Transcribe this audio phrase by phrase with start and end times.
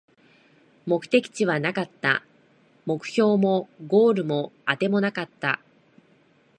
[0.87, 2.23] 目的地はなかった、
[2.87, 5.59] 目標もゴールもあてもなかった